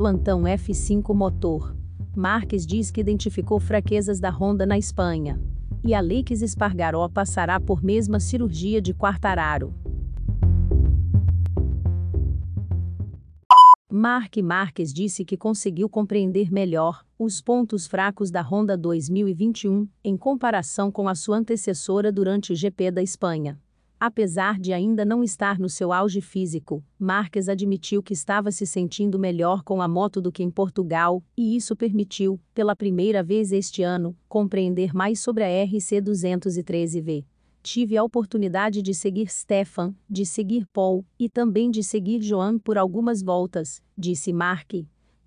Plantão 0.00 0.44
F5 0.44 1.14
Motor. 1.14 1.76
Marques 2.16 2.66
diz 2.66 2.90
que 2.90 3.02
identificou 3.02 3.60
fraquezas 3.60 4.18
da 4.18 4.30
Honda 4.30 4.64
na 4.64 4.78
Espanha. 4.78 5.38
E 5.84 5.92
Alex 5.92 6.40
Espargaró 6.40 7.06
passará 7.06 7.60
por 7.60 7.84
mesma 7.84 8.18
cirurgia 8.18 8.80
de 8.80 8.94
Quartararo. 8.94 9.74
Mark 13.92 14.38
Marques 14.38 14.90
disse 14.90 15.22
que 15.22 15.36
conseguiu 15.36 15.86
compreender 15.86 16.50
melhor 16.50 17.04
os 17.18 17.42
pontos 17.42 17.86
fracos 17.86 18.30
da 18.30 18.40
Honda 18.40 18.78
2021 18.78 19.86
em 20.02 20.16
comparação 20.16 20.90
com 20.90 21.10
a 21.10 21.14
sua 21.14 21.36
antecessora 21.36 22.10
durante 22.10 22.54
o 22.54 22.56
GP 22.56 22.90
da 22.90 23.02
Espanha. 23.02 23.60
Apesar 24.00 24.58
de 24.58 24.72
ainda 24.72 25.04
não 25.04 25.22
estar 25.22 25.58
no 25.58 25.68
seu 25.68 25.92
auge 25.92 26.22
físico, 26.22 26.82
Marques 26.98 27.50
admitiu 27.50 28.02
que 28.02 28.14
estava 28.14 28.50
se 28.50 28.66
sentindo 28.66 29.18
melhor 29.18 29.62
com 29.62 29.82
a 29.82 29.86
moto 29.86 30.22
do 30.22 30.32
que 30.32 30.42
em 30.42 30.50
Portugal, 30.50 31.22
e 31.36 31.54
isso 31.54 31.76
permitiu, 31.76 32.40
pela 32.54 32.74
primeira 32.74 33.22
vez 33.22 33.52
este 33.52 33.82
ano, 33.82 34.16
compreender 34.26 34.94
mais 34.94 35.20
sobre 35.20 35.44
a 35.44 35.66
RC213V. 35.66 37.26
Tive 37.62 37.98
a 37.98 38.02
oportunidade 38.02 38.80
de 38.80 38.94
seguir 38.94 39.30
Stefan, 39.30 39.94
de 40.08 40.24
seguir 40.24 40.64
Paul 40.72 41.04
e 41.18 41.28
também 41.28 41.70
de 41.70 41.84
seguir 41.84 42.22
Joan 42.22 42.58
por 42.58 42.78
algumas 42.78 43.22
voltas, 43.22 43.82
disse 43.98 44.32
Mark. 44.32 44.72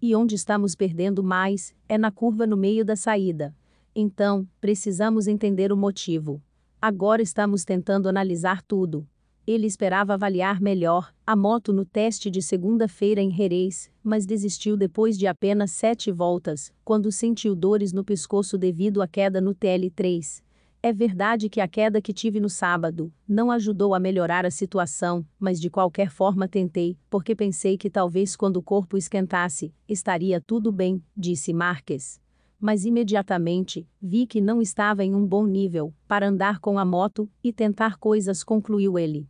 E 0.01 0.15
onde 0.15 0.33
estamos 0.33 0.73
perdendo 0.75 1.23
mais 1.23 1.75
é 1.87 1.95
na 1.95 2.11
curva 2.11 2.47
no 2.47 2.57
meio 2.57 2.83
da 2.83 2.95
saída. 2.95 3.55
Então, 3.95 4.47
precisamos 4.59 5.27
entender 5.27 5.71
o 5.71 5.77
motivo. 5.77 6.41
Agora 6.85 7.21
estamos 7.21 7.63
tentando 7.63 8.09
analisar 8.09 8.61
tudo. 8.61 9.07
Ele 9.47 9.65
esperava 9.65 10.15
avaliar 10.15 10.59
melhor 10.59 11.13
a 11.25 11.33
moto 11.33 11.71
no 11.71 11.85
teste 11.85 12.29
de 12.29 12.41
segunda-feira 12.41 13.21
em 13.21 13.31
Jerez, 13.31 13.89
mas 14.03 14.25
desistiu 14.25 14.75
depois 14.75 15.17
de 15.17 15.25
apenas 15.25 15.71
sete 15.71 16.11
voltas, 16.11 16.73
quando 16.83 17.09
sentiu 17.09 17.55
dores 17.55 17.93
no 17.93 18.03
pescoço 18.03 18.57
devido 18.57 19.01
à 19.01 19.07
queda 19.07 19.39
no 19.39 19.55
TL3. 19.55 20.43
É 20.81 20.91
verdade 20.91 21.47
que 21.47 21.61
a 21.61 21.69
queda 21.69 22.01
que 22.01 22.11
tive 22.11 22.41
no 22.41 22.49
sábado 22.49 23.13
não 23.25 23.49
ajudou 23.49 23.95
a 23.95 23.99
melhorar 23.99 24.45
a 24.45 24.51
situação, 24.51 25.25
mas 25.39 25.61
de 25.61 25.69
qualquer 25.69 26.09
forma 26.09 26.49
tentei, 26.49 26.97
porque 27.09 27.33
pensei 27.33 27.77
que 27.77 27.89
talvez 27.89 28.35
quando 28.35 28.57
o 28.57 28.61
corpo 28.61 28.97
esquentasse, 28.97 29.73
estaria 29.87 30.41
tudo 30.41 30.69
bem, 30.69 31.01
disse 31.15 31.53
Marques 31.53 32.21
mas 32.63 32.85
imediatamente 32.85 33.85
vi 34.01 34.25
que 34.25 34.39
não 34.39 34.61
estava 34.61 35.03
em 35.03 35.13
um 35.13 35.27
bom 35.27 35.45
nível 35.45 35.93
para 36.07 36.29
andar 36.29 36.59
com 36.59 36.79
a 36.79 36.85
moto 36.85 37.29
e 37.43 37.51
tentar 37.51 37.97
coisas, 37.97 38.41
concluiu 38.41 38.97
ele. 38.97 39.27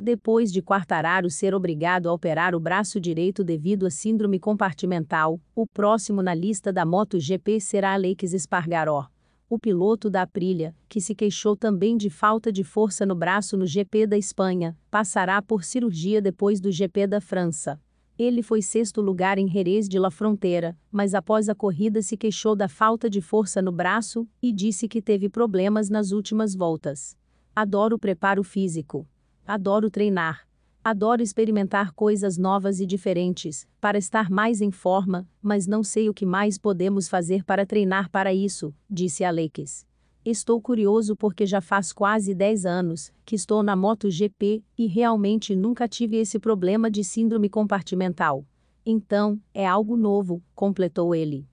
Depois 0.00 0.50
de 0.50 0.60
Quartararo 0.60 1.30
ser 1.30 1.54
obrigado 1.54 2.08
a 2.08 2.12
operar 2.12 2.52
o 2.52 2.58
braço 2.58 2.98
direito 2.98 3.44
devido 3.44 3.86
a 3.86 3.90
síndrome 3.90 4.40
compartimental, 4.40 5.40
o 5.54 5.64
próximo 5.64 6.24
na 6.24 6.34
lista 6.34 6.72
da 6.72 6.84
MotoGP 6.84 7.60
será 7.60 7.92
Alex 7.92 8.32
Espargaró. 8.32 9.06
O 9.48 9.56
piloto 9.56 10.10
da 10.10 10.22
Aprilia, 10.22 10.74
que 10.88 11.00
se 11.00 11.14
queixou 11.14 11.54
também 11.54 11.96
de 11.96 12.10
falta 12.10 12.50
de 12.50 12.64
força 12.64 13.06
no 13.06 13.14
braço 13.14 13.56
no 13.56 13.64
GP 13.64 14.08
da 14.08 14.18
Espanha, 14.18 14.76
passará 14.90 15.40
por 15.40 15.62
cirurgia 15.62 16.20
depois 16.20 16.60
do 16.60 16.72
GP 16.72 17.06
da 17.06 17.20
França. 17.20 17.80
Ele 18.22 18.42
foi 18.42 18.60
sexto 18.60 19.00
lugar 19.00 19.38
em 19.38 19.48
Jerez 19.48 19.88
de 19.88 19.98
la 19.98 20.10
Fronteira, 20.10 20.76
mas 20.92 21.14
após 21.14 21.48
a 21.48 21.54
corrida 21.54 22.02
se 22.02 22.18
queixou 22.18 22.54
da 22.54 22.68
falta 22.68 23.08
de 23.08 23.22
força 23.22 23.62
no 23.62 23.72
braço 23.72 24.28
e 24.42 24.52
disse 24.52 24.86
que 24.86 25.00
teve 25.00 25.30
problemas 25.30 25.88
nas 25.88 26.12
últimas 26.12 26.54
voltas. 26.54 27.16
Adoro 27.56 27.96
o 27.96 27.98
preparo 27.98 28.44
físico. 28.44 29.08
Adoro 29.46 29.88
treinar. 29.88 30.46
Adoro 30.84 31.22
experimentar 31.22 31.94
coisas 31.94 32.36
novas 32.36 32.78
e 32.78 32.84
diferentes, 32.84 33.66
para 33.80 33.96
estar 33.96 34.28
mais 34.28 34.60
em 34.60 34.70
forma, 34.70 35.26
mas 35.40 35.66
não 35.66 35.82
sei 35.82 36.10
o 36.10 36.12
que 36.12 36.26
mais 36.26 36.58
podemos 36.58 37.08
fazer 37.08 37.42
para 37.42 37.64
treinar 37.64 38.10
para 38.10 38.34
isso, 38.34 38.74
disse 38.90 39.24
Alex. 39.24 39.89
Estou 40.24 40.60
curioso 40.60 41.16
porque 41.16 41.46
já 41.46 41.62
faz 41.62 41.92
quase 41.92 42.34
10 42.34 42.66
anos 42.66 43.10
que 43.24 43.34
estou 43.34 43.62
na 43.62 43.74
MotoGP 43.74 44.62
e 44.76 44.86
realmente 44.86 45.56
nunca 45.56 45.88
tive 45.88 46.18
esse 46.18 46.38
problema 46.38 46.90
de 46.90 47.02
síndrome 47.02 47.48
compartimental. 47.48 48.44
Então, 48.84 49.40
é 49.54 49.66
algo 49.66 49.96
novo, 49.96 50.42
completou 50.54 51.14
ele. 51.14 51.46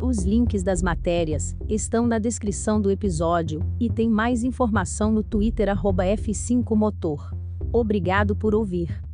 Os 0.00 0.24
links 0.24 0.62
das 0.62 0.82
matérias 0.82 1.54
estão 1.68 2.06
na 2.06 2.18
descrição 2.18 2.80
do 2.80 2.90
episódio 2.90 3.60
e 3.78 3.90
tem 3.90 4.08
mais 4.08 4.44
informação 4.44 5.12
no 5.12 5.22
Twitter 5.22 5.68
F5Motor. 5.68 7.34
Obrigado 7.70 8.34
por 8.34 8.54
ouvir. 8.54 9.05